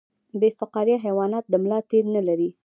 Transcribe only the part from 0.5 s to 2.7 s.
فقاریه حیوانات د ملا تیر نلري